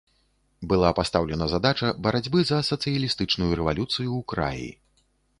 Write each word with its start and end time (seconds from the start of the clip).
Была 0.69 0.87
пастаўлена 0.99 1.45
задача 1.51 1.91
барацьбы 2.07 2.39
за 2.51 2.59
сацыялістычную 2.69 3.49
рэвалюцыю 3.59 4.07
ў 4.07 4.21
краі. 4.33 4.67